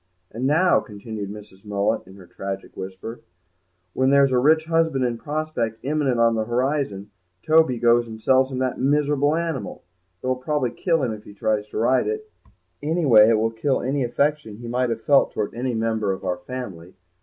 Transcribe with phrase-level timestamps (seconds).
[0.31, 1.63] "And now," continued Mrs.
[1.63, 3.19] Mullet, in her tragic whisper,
[3.93, 7.11] "when there's a rich husband in prospect imminent on the horizon
[7.43, 9.83] Toby goes and sells him that miserable animal.
[10.23, 12.27] It will probably kill him if he tries to ride it;
[12.81, 16.37] anyway it will kill any affection he might have felt towards any member of our
[16.39, 16.95] family.